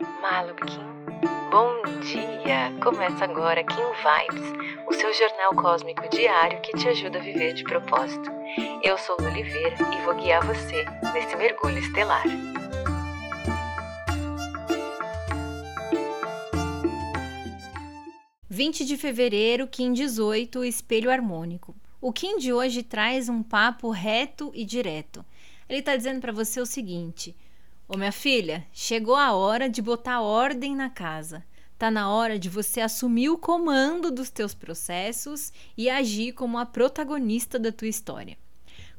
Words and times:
Malubkin, 0.00 0.84
bom 1.50 1.82
dia! 2.02 2.70
Começa 2.82 3.24
agora 3.24 3.64
Kim 3.64 3.74
Vibes, 3.76 4.52
o 4.86 4.92
seu 4.92 5.12
jornal 5.14 5.54
cósmico 5.54 6.06
diário 6.10 6.60
que 6.60 6.76
te 6.76 6.86
ajuda 6.88 7.18
a 7.18 7.22
viver 7.22 7.54
de 7.54 7.64
propósito. 7.64 8.30
Eu 8.82 8.98
sou 8.98 9.16
Lu 9.18 9.26
Oliveira 9.26 9.76
e 9.94 10.04
vou 10.04 10.14
guiar 10.14 10.44
você 10.44 10.84
nesse 11.14 11.34
mergulho 11.36 11.78
estelar. 11.78 12.24
Vinte 18.48 18.84
de 18.84 18.96
fevereiro, 18.98 19.66
Kim 19.66 19.92
18, 19.94 20.64
Espelho 20.64 21.10
Harmônico. 21.10 21.74
O 22.00 22.12
Kim 22.12 22.36
de 22.36 22.52
hoje 22.52 22.82
traz 22.82 23.30
um 23.30 23.42
papo 23.42 23.90
reto 23.90 24.50
e 24.54 24.64
direto. 24.64 25.24
Ele 25.68 25.80
está 25.80 25.96
dizendo 25.96 26.20
para 26.20 26.32
você 26.32 26.60
o 26.60 26.66
seguinte: 26.66 27.34
Ô 27.88 27.96
minha 27.96 28.10
filha, 28.10 28.66
chegou 28.72 29.14
a 29.14 29.32
hora 29.32 29.68
de 29.68 29.80
botar 29.80 30.20
ordem 30.20 30.74
na 30.74 30.90
casa. 30.90 31.44
Tá 31.78 31.88
na 31.88 32.10
hora 32.10 32.36
de 32.36 32.48
você 32.48 32.80
assumir 32.80 33.28
o 33.28 33.38
comando 33.38 34.10
dos 34.10 34.28
teus 34.28 34.52
processos 34.52 35.52
e 35.76 35.88
agir 35.88 36.32
como 36.32 36.58
a 36.58 36.66
protagonista 36.66 37.60
da 37.60 37.70
tua 37.70 37.86
história. 37.86 38.36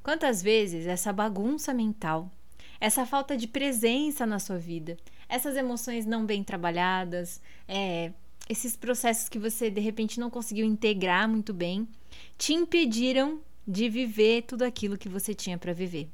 Quantas 0.01 0.41
vezes 0.41 0.87
essa 0.87 1.11
bagunça 1.11 1.73
mental, 1.73 2.31
essa 2.79 3.05
falta 3.05 3.35
de 3.35 3.45
presença 3.45 4.25
na 4.25 4.39
sua 4.39 4.57
vida, 4.57 4.95
essas 5.27 5.57
emoções 5.57 6.05
não 6.05 6.25
bem 6.25 6.41
trabalhadas, 6.41 7.41
é, 7.67 8.13
esses 8.47 8.77
processos 8.77 9.27
que 9.27 9.37
você 9.37 9.69
de 9.69 9.81
repente 9.81 10.17
não 10.17 10.29
conseguiu 10.29 10.65
integrar 10.65 11.27
muito 11.27 11.53
bem, 11.53 11.89
te 12.37 12.53
impediram 12.53 13.41
de 13.67 13.89
viver 13.89 14.43
tudo 14.43 14.63
aquilo 14.63 14.97
que 14.97 15.09
você 15.09 15.33
tinha 15.33 15.57
para 15.57 15.73
viver. 15.73 16.09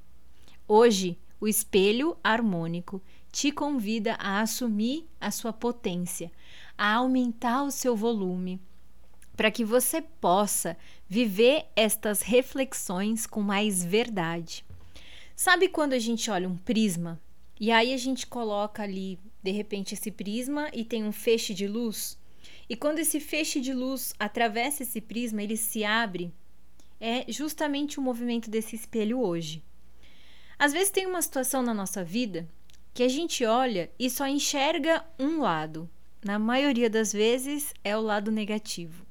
Hoje 0.68 1.20
o 1.44 1.48
espelho 1.50 2.16
harmônico 2.24 3.02
te 3.30 3.52
convida 3.52 4.14
a 4.14 4.40
assumir 4.40 5.06
a 5.20 5.30
sua 5.30 5.52
potência, 5.52 6.32
a 6.78 6.94
aumentar 6.94 7.64
o 7.64 7.72
seu 7.72 7.98
volume, 7.98 8.62
para 9.36 9.52
que 9.52 9.66
você 9.66 10.02
possa 10.02 10.78
viver 11.06 11.66
estas 11.76 12.22
reflexões 12.22 13.28
com 13.28 13.42
mais 13.42 13.84
verdade. 13.84 14.64
Sabe 15.36 15.68
quando 15.68 15.92
a 15.92 16.00
gente 16.00 16.32
olha 16.32 16.48
um 16.48 16.56
prisma 16.56 17.22
e 17.60 17.72
aí 17.72 17.94
a 17.94 17.98
gente 17.98 18.26
coloca 18.26 18.82
ali, 18.82 19.20
de 19.44 19.52
repente, 19.52 19.96
esse 19.96 20.12
prisma 20.12 20.70
e 20.72 20.86
tem 20.86 21.04
um 21.04 21.12
feixe 21.12 21.54
de 21.54 21.68
luz? 21.68 22.18
E 22.70 22.76
quando 22.78 23.00
esse 23.00 23.20
feixe 23.20 23.60
de 23.60 23.74
luz 23.74 24.14
atravessa 24.18 24.84
esse 24.84 25.02
prisma, 25.02 25.44
ele 25.44 25.58
se 25.58 25.84
abre. 25.84 26.34
É 27.02 27.30
justamente 27.30 28.00
o 28.00 28.02
movimento 28.02 28.50
desse 28.50 28.78
espelho 28.78 29.20
hoje. 29.20 29.62
Às 30.64 30.72
vezes 30.72 30.92
tem 30.92 31.06
uma 31.06 31.22
situação 31.22 31.62
na 31.62 31.74
nossa 31.74 32.06
vida 32.06 32.48
que 32.94 33.04
a 33.04 33.10
gente 33.10 33.44
olha 33.44 33.92
e 34.00 34.10
só 34.10 34.26
enxerga 34.26 35.06
um 35.20 35.42
lado. 35.42 35.90
Na 36.24 36.40
maioria 36.40 36.90
das 36.90 37.12
vezes 37.12 37.74
é 37.84 37.98
o 37.98 38.02
lado 38.02 38.32
negativo. 38.32 39.06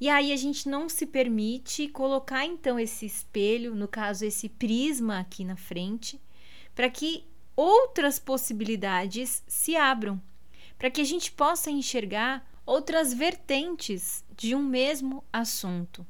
E 0.00 0.08
aí 0.08 0.32
a 0.32 0.36
gente 0.36 0.68
não 0.68 0.88
se 0.88 1.04
permite 1.04 1.88
colocar 1.88 2.46
então 2.46 2.78
esse 2.78 3.04
espelho, 3.04 3.74
no 3.74 3.88
caso 3.88 4.24
esse 4.24 4.48
prisma 4.48 5.18
aqui 5.18 5.44
na 5.44 5.56
frente, 5.56 6.20
para 6.76 6.88
que 6.88 7.26
outras 7.56 8.20
possibilidades 8.20 9.42
se 9.48 9.74
abram, 9.74 10.22
para 10.78 10.92
que 10.92 11.00
a 11.00 11.04
gente 11.04 11.32
possa 11.32 11.72
enxergar 11.72 12.48
outras 12.64 13.12
vertentes 13.12 14.24
de 14.36 14.54
um 14.54 14.62
mesmo 14.62 15.24
assunto. 15.32 16.06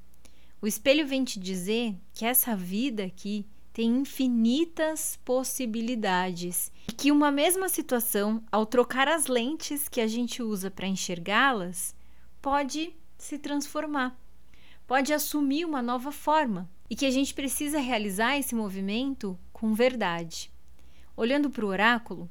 O 0.60 0.66
espelho 0.66 1.06
vem 1.06 1.24
te 1.24 1.40
dizer 1.40 1.96
que 2.12 2.26
essa 2.26 2.54
vida 2.54 3.02
aqui 3.02 3.46
tem 3.72 4.00
infinitas 4.00 5.18
possibilidades. 5.24 6.70
E 6.88 6.92
que 6.92 7.10
uma 7.10 7.30
mesma 7.30 7.68
situação, 7.68 8.42
ao 8.52 8.66
trocar 8.66 9.08
as 9.08 9.26
lentes 9.26 9.88
que 9.88 10.00
a 10.00 10.06
gente 10.06 10.42
usa 10.42 10.70
para 10.70 10.86
enxergá-las, 10.86 11.94
pode 12.40 12.94
se 13.16 13.38
transformar, 13.38 14.18
pode 14.86 15.12
assumir 15.12 15.64
uma 15.64 15.80
nova 15.80 16.12
forma. 16.12 16.68
E 16.90 16.94
que 16.94 17.06
a 17.06 17.10
gente 17.10 17.32
precisa 17.32 17.78
realizar 17.78 18.36
esse 18.36 18.54
movimento 18.54 19.38
com 19.52 19.72
verdade. 19.72 20.52
Olhando 21.16 21.48
para 21.48 21.64
o 21.64 21.68
oráculo, 21.68 22.28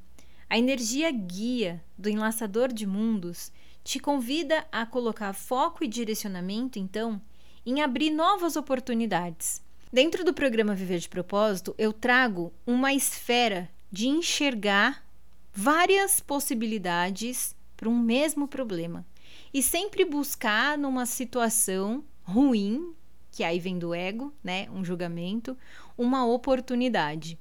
a 0.48 0.56
energia 0.56 1.10
guia 1.10 1.82
do 1.98 2.08
enlaçador 2.08 2.72
de 2.72 2.86
mundos 2.86 3.50
te 3.82 3.98
convida 3.98 4.64
a 4.70 4.86
colocar 4.86 5.32
foco 5.32 5.82
e 5.82 5.88
direcionamento, 5.88 6.78
então, 6.78 7.20
em 7.66 7.80
abrir 7.80 8.10
novas 8.10 8.54
oportunidades 8.54 9.60
Dentro 9.92 10.24
do 10.24 10.32
programa 10.32 10.74
Viver 10.74 11.00
de 11.00 11.08
Propósito, 11.08 11.74
eu 11.76 11.92
trago 11.92 12.50
uma 12.66 12.94
esfera 12.94 13.68
de 13.90 14.08
enxergar 14.08 15.04
várias 15.52 16.18
possibilidades 16.18 17.54
para 17.76 17.90
um 17.90 17.98
mesmo 17.98 18.48
problema 18.48 19.04
e 19.52 19.62
sempre 19.62 20.06
buscar 20.06 20.78
numa 20.78 21.04
situação 21.04 22.02
ruim, 22.22 22.94
que 23.30 23.44
aí 23.44 23.60
vem 23.60 23.78
do 23.78 23.92
ego, 23.92 24.32
né, 24.42 24.66
um 24.70 24.82
julgamento, 24.82 25.54
uma 25.98 26.24
oportunidade. 26.24 27.38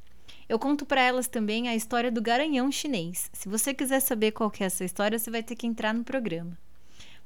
Eu 0.50 0.60
conto 0.60 0.86
para 0.86 1.02
elas 1.02 1.30
também 1.30 1.70
a 1.70 1.76
história 1.76 2.12
do 2.12 2.22
garanhão 2.22 2.70
chinês. 2.70 3.30
Se 3.32 3.48
você 3.48 3.74
quiser 3.74 4.02
saber 4.02 4.32
qual 4.32 4.52
é 4.60 4.66
essa 4.66 4.84
história, 4.84 5.18
você 5.18 5.32
vai 5.32 5.42
ter 5.42 5.56
que 5.56 5.68
entrar 5.68 5.94
no 5.94 6.04
programa. 6.04 6.58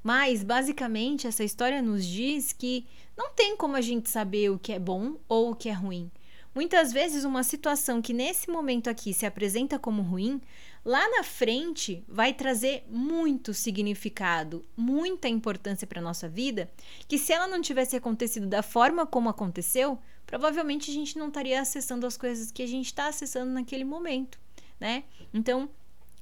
Mas, 0.05 0.43
basicamente, 0.43 1.25
essa 1.25 1.43
história 1.43 1.81
nos 1.81 2.05
diz 2.05 2.53
que 2.53 2.85
não 3.17 3.31
tem 3.31 3.57
como 3.57 3.75
a 3.75 3.81
gente 3.81 4.07
saber 4.07 4.51
o 4.51 4.59
que 4.59 4.71
é 4.71 4.77
bom 4.77 5.15
ou 5.27 5.49
o 5.49 5.55
que 5.55 5.67
é 5.67 5.71
ruim. 5.71 6.11
Muitas 6.53 6.93
vezes, 6.93 7.23
uma 7.23 7.41
situação 7.41 8.03
que 8.03 8.13
nesse 8.13 8.47
momento 8.51 8.87
aqui 8.87 9.11
se 9.15 9.25
apresenta 9.25 9.79
como 9.79 10.03
ruim, 10.03 10.39
lá 10.85 11.09
na 11.09 11.23
frente 11.23 12.03
vai 12.07 12.35
trazer 12.35 12.85
muito 12.87 13.51
significado, 13.51 14.63
muita 14.77 15.27
importância 15.27 15.87
para 15.87 15.99
a 16.01 16.03
nossa 16.03 16.29
vida, 16.29 16.69
que 17.07 17.17
se 17.17 17.33
ela 17.33 17.47
não 17.47 17.59
tivesse 17.59 17.95
acontecido 17.95 18.45
da 18.45 18.61
forma 18.61 19.07
como 19.07 19.27
aconteceu, 19.27 19.97
provavelmente 20.27 20.91
a 20.91 20.93
gente 20.93 21.17
não 21.17 21.29
estaria 21.29 21.59
acessando 21.59 22.05
as 22.05 22.15
coisas 22.15 22.51
que 22.51 22.61
a 22.61 22.67
gente 22.67 22.85
está 22.85 23.07
acessando 23.07 23.51
naquele 23.51 23.83
momento, 23.83 24.39
né? 24.79 25.03
Então, 25.33 25.67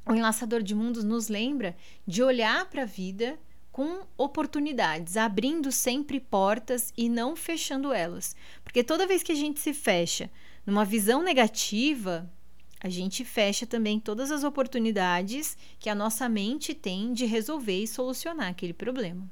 o 0.07 0.13
enlaçador 0.13 0.63
de 0.63 0.73
mundos 0.73 1.03
nos 1.03 1.27
lembra 1.27 1.75
de 2.07 2.23
olhar 2.23 2.65
para 2.69 2.83
a 2.83 2.85
vida 2.85 3.37
com 3.73 4.05
oportunidades, 4.15 5.17
abrindo 5.17 5.71
sempre 5.71 6.19
portas 6.19 6.93
e 6.95 7.09
não 7.09 7.35
fechando 7.35 7.91
elas. 7.91 8.35
Porque 8.63 8.83
toda 8.83 9.07
vez 9.07 9.23
que 9.23 9.31
a 9.31 9.35
gente 9.35 9.59
se 9.59 9.73
fecha 9.73 10.29
numa 10.63 10.85
visão 10.85 11.23
negativa, 11.23 12.31
a 12.79 12.87
gente 12.87 13.25
fecha 13.25 13.65
também 13.65 13.99
todas 13.99 14.29
as 14.29 14.43
oportunidades 14.43 15.57
que 15.79 15.89
a 15.89 15.95
nossa 15.95 16.29
mente 16.29 16.75
tem 16.75 17.13
de 17.13 17.25
resolver 17.25 17.81
e 17.81 17.87
solucionar 17.87 18.49
aquele 18.49 18.73
problema. 18.73 19.27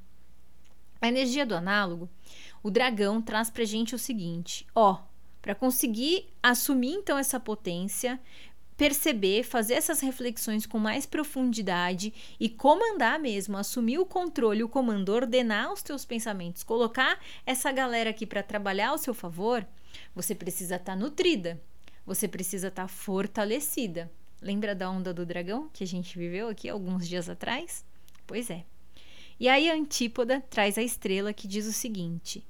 A 1.00 1.08
energia 1.08 1.46
do 1.46 1.54
análogo, 1.54 2.10
o 2.64 2.72
dragão 2.72 3.22
traz 3.22 3.52
para 3.52 3.64
gente 3.64 3.94
o 3.94 4.00
seguinte: 4.00 4.66
ó, 4.74 5.04
para 5.40 5.54
conseguir 5.54 6.28
assumir 6.42 6.94
então 6.94 7.18
essa 7.18 7.40
potência, 7.40 8.20
perceber, 8.82 9.44
fazer 9.44 9.76
essas 9.76 10.00
reflexões 10.00 10.66
com 10.66 10.80
mais 10.80 11.06
profundidade 11.06 12.12
e 12.40 12.50
comandar 12.50 13.20
mesmo, 13.20 13.56
assumir 13.56 14.00
o 14.00 14.08
controle, 14.08 14.64
o 14.64 14.68
comando, 14.68 15.10
ordenar 15.10 15.72
os 15.72 15.84
teus 15.84 16.04
pensamentos, 16.04 16.64
colocar 16.64 17.20
essa 17.46 17.72
galera 17.72 18.10
aqui 18.10 18.26
para 18.26 18.42
trabalhar 18.42 18.88
ao 18.88 18.98
seu 18.98 19.14
favor, 19.14 19.64
você 20.16 20.34
precisa 20.34 20.78
estar 20.78 20.94
tá 20.94 21.00
nutrida, 21.00 21.62
você 22.04 22.28
precisa 22.28 22.70
estar 22.70 22.82
tá 22.82 22.88
fortalecida. 22.88 24.12
Lembra 24.42 24.74
da 24.74 24.90
onda 24.90 25.14
do 25.14 25.28
dragão 25.28 25.70
que 25.72 25.84
a 25.84 25.88
gente 25.88 26.18
viveu 26.18 26.48
aqui 26.48 26.68
alguns 26.68 27.08
dias 27.08 27.30
atrás? 27.30 27.86
Pois 28.26 28.50
é. 28.50 28.66
E 29.40 29.48
aí 29.48 29.70
a 29.70 29.76
Antípoda 29.76 30.44
traz 30.50 30.80
a 30.80 30.82
estrela 30.82 31.34
que 31.34 31.48
diz 31.48 31.68
o 31.68 31.72
seguinte: 31.72 32.44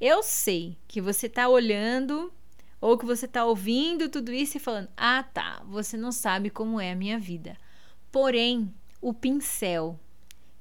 Eu 0.00 0.24
sei 0.24 0.76
que 0.88 1.00
você 1.00 1.28
está 1.28 1.48
olhando 1.48 2.32
ou 2.80 2.96
que 2.96 3.04
você 3.04 3.26
está 3.26 3.44
ouvindo 3.44 4.08
tudo 4.08 4.32
isso 4.32 4.56
e 4.56 4.60
falando: 4.60 4.88
ah, 4.96 5.22
tá, 5.22 5.62
você 5.66 5.96
não 5.96 6.12
sabe 6.12 6.50
como 6.50 6.80
é 6.80 6.92
a 6.92 6.96
minha 6.96 7.18
vida. 7.18 7.56
Porém, 8.10 8.72
o 9.00 9.12
pincel 9.12 9.98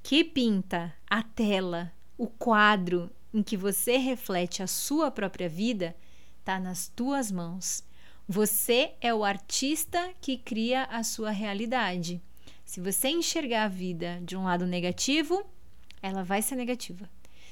que 0.04 0.24
pinta 0.24 0.94
a 1.10 1.22
tela, 1.22 1.92
o 2.18 2.28
quadro 2.28 3.10
em 3.34 3.44
que 3.44 3.58
você 3.58 3.98
reflete 3.98 4.64
a 4.64 4.68
sua 4.68 5.12
própria 5.12 5.50
vida, 5.50 5.96
está 6.40 6.60
nas 6.60 6.88
tuas 6.88 7.32
mãos. 7.32 7.84
Você 8.28 8.94
é 9.00 9.14
o 9.14 9.24
artista 9.24 10.14
que 10.20 10.38
cria 10.38 10.84
a 10.86 11.04
sua 11.04 11.32
realidade. 11.32 12.22
Se 12.66 12.82
você 12.82 13.10
enxergar 13.10 13.64
a 13.64 13.70
vida 13.70 14.20
de 14.24 14.36
um 14.36 14.44
lado 14.44 14.66
negativo, 14.66 15.46
ela 16.02 16.24
vai 16.24 16.42
ser 16.42 16.56
negativa. 16.56 17.10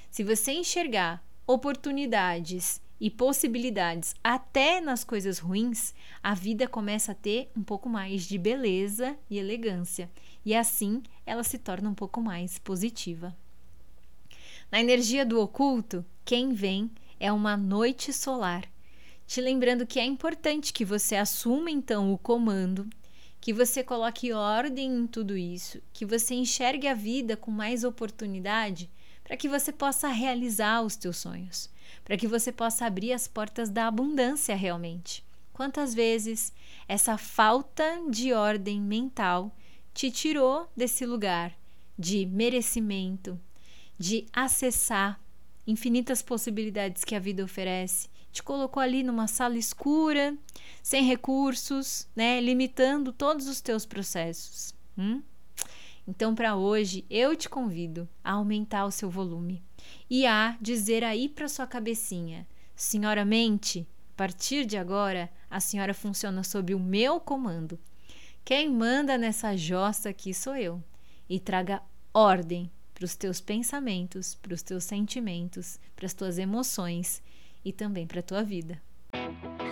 Se 0.09 0.23
você 0.23 0.51
enxergar 0.51 1.23
oportunidades 1.47 2.81
e 2.99 3.09
possibilidades. 3.09 4.15
Até 4.23 4.79
nas 4.79 5.03
coisas 5.03 5.39
ruins, 5.39 5.93
a 6.23 6.33
vida 6.33 6.67
começa 6.67 7.11
a 7.11 7.15
ter 7.15 7.49
um 7.55 7.63
pouco 7.63 7.89
mais 7.89 8.23
de 8.23 8.37
beleza 8.37 9.17
e 9.29 9.37
elegância, 9.37 10.09
e 10.45 10.55
assim 10.55 11.03
ela 11.25 11.43
se 11.43 11.57
torna 11.57 11.89
um 11.89 11.95
pouco 11.95 12.21
mais 12.21 12.57
positiva. 12.57 13.35
Na 14.71 14.79
energia 14.79 15.25
do 15.25 15.39
oculto, 15.39 16.05
quem 16.23 16.53
vem 16.53 16.89
é 17.19 17.31
uma 17.31 17.55
noite 17.55 18.11
solar, 18.11 18.63
te 19.27 19.41
lembrando 19.41 19.87
que 19.87 19.99
é 19.99 20.05
importante 20.05 20.71
que 20.71 20.85
você 20.85 21.15
assuma 21.15 21.71
então 21.71 22.13
o 22.13 22.17
comando, 22.17 22.87
que 23.41 23.53
você 23.53 23.83
coloque 23.83 24.33
ordem 24.33 24.91
em 24.91 25.07
tudo 25.07 25.37
isso, 25.37 25.81
que 25.93 26.05
você 26.05 26.35
enxergue 26.35 26.87
a 26.87 26.93
vida 26.93 27.35
com 27.35 27.51
mais 27.51 27.83
oportunidade 27.83 28.89
para 29.25 29.35
que 29.35 29.49
você 29.49 29.71
possa 29.71 30.07
realizar 30.07 30.81
os 30.81 30.95
teus 30.95 31.17
sonhos, 31.17 31.69
para 32.05 32.15
que 32.15 32.27
você 32.27 32.51
possa 32.51 32.85
abrir 32.85 33.11
as 33.11 33.27
portas 33.27 33.69
da 33.69 33.87
abundância 33.87 34.55
realmente. 34.55 35.25
Quantas 35.51 35.93
vezes 35.93 36.53
essa 36.87 37.17
falta 37.17 38.01
de 38.09 38.31
ordem 38.31 38.79
mental 38.79 39.51
te 39.93 40.11
tirou 40.11 40.69
desse 40.77 41.05
lugar 41.05 41.53
de 41.97 42.25
merecimento, 42.25 43.39
de 43.97 44.27
acessar 44.31 45.19
infinitas 45.65 46.21
possibilidades 46.21 47.03
que 47.03 47.15
a 47.15 47.19
vida 47.19 47.43
oferece, 47.43 48.09
te 48.31 48.43
colocou 48.43 48.83
ali 48.83 49.01
numa 49.01 49.27
sala 49.27 49.57
escura, 49.57 50.37
sem 50.83 51.03
recursos, 51.03 52.07
né, 52.15 52.39
limitando 52.41 53.11
todos 53.11 53.47
os 53.47 53.61
teus 53.61 53.85
processos. 53.85 54.75
Hum? 54.97 55.23
Então, 56.07 56.35
para 56.35 56.55
hoje, 56.55 57.05
eu 57.09 57.35
te 57.35 57.49
convido 57.49 58.07
a 58.23 58.33
aumentar 58.33 58.85
o 58.85 58.91
seu 58.91 59.09
volume 59.09 59.63
e 60.09 60.25
a 60.25 60.57
dizer 60.61 61.03
aí 61.03 61.27
para 61.27 61.47
sua 61.47 61.65
cabecinha: 61.65 62.47
Senhora 62.75 63.25
Mente, 63.25 63.87
a 64.13 64.17
partir 64.17 64.65
de 64.65 64.77
agora, 64.77 65.29
a 65.49 65.59
senhora 65.59 65.93
funciona 65.93 66.43
sob 66.43 66.75
o 66.75 66.79
meu 66.79 67.19
comando. 67.19 67.79
Quem 68.43 68.69
manda 68.69 69.17
nessa 69.17 69.57
jossa 69.57 70.09
aqui 70.09 70.33
sou 70.33 70.55
eu. 70.55 70.83
E 71.27 71.39
traga 71.39 71.81
ordem 72.13 72.71
para 72.93 73.03
os 73.03 73.15
teus 73.15 73.41
pensamentos, 73.41 74.35
para 74.35 74.53
os 74.53 74.61
teus 74.61 74.83
sentimentos, 74.83 75.79
para 75.95 76.05
as 76.05 76.13
tuas 76.13 76.37
emoções 76.37 77.21
e 77.63 77.73
também 77.73 78.05
para 78.05 78.19
a 78.19 78.23
tua 78.23 78.43
vida. 78.43 78.81